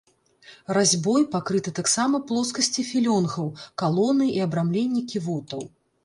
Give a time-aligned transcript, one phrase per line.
[0.75, 3.51] Разьбой пакрыты таксама плоскасці філёнгаў,
[3.81, 5.61] калоны і абрамленні ківотаў.